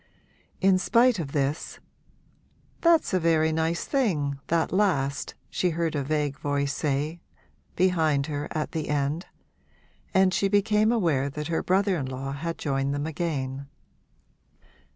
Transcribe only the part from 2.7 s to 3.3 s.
'That's a